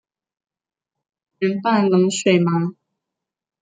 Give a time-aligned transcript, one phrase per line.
[1.37, 2.71] 圆瓣冷水麻